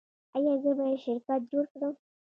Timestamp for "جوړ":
1.51-1.63